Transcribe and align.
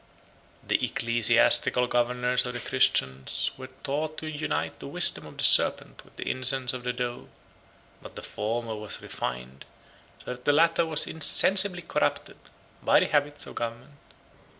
The 0.67 0.83
ecclesiastical 0.83 1.85
governors 1.85 2.43
of 2.47 2.55
the 2.55 2.59
Christians 2.59 3.51
were 3.55 3.69
taught 3.83 4.17
to 4.17 4.27
unite 4.31 4.79
the 4.79 4.87
wisdom 4.87 5.27
of 5.27 5.37
the 5.37 5.43
serpent 5.43 6.03
with 6.03 6.15
the 6.15 6.23
innocence 6.23 6.73
of 6.73 6.83
the 6.83 6.91
dove; 6.91 7.29
but 8.01 8.13
as 8.13 8.15
the 8.15 8.21
former 8.23 8.75
was 8.75 8.99
refined, 8.99 9.63
so 10.25 10.33
the 10.33 10.53
latter 10.53 10.87
was 10.87 11.05
insensibly 11.05 11.83
corrupted, 11.83 12.37
by 12.81 12.99
the 12.99 13.07
habits 13.09 13.45
of 13.45 13.53
government. 13.53 13.99